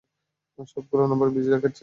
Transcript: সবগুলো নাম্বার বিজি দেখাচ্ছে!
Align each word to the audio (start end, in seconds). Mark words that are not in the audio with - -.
সবগুলো 0.67 1.03
নাম্বার 1.03 1.29
বিজি 1.35 1.49
দেখাচ্ছে! 1.55 1.79